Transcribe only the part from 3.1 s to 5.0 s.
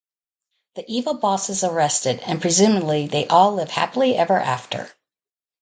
all live happily ever after.